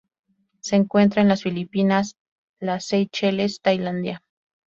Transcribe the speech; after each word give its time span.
Se 0.61 0.75
encuentra 0.77 1.21
en 1.21 1.27
las 1.27 1.43
Filipinas, 1.43 2.15
las 2.59 2.85
Seychelles, 2.85 3.61
Tailandia 3.61 4.23